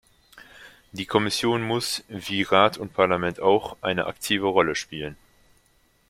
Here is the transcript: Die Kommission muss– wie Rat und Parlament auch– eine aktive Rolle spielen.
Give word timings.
Die 0.93 1.05
Kommission 1.05 1.61
muss– 1.61 2.03
wie 2.07 2.41
Rat 2.41 2.75
und 2.79 2.91
Parlament 2.91 3.39
auch– 3.39 3.77
eine 3.81 4.07
aktive 4.07 4.47
Rolle 4.47 4.73
spielen. 4.73 5.15